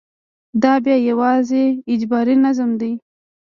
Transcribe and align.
دا 0.63 0.73
بیا 0.83 0.97
یوازې 1.09 1.65
اجباري 1.93 2.35
نظم 2.45 2.69
دی. 2.81 2.91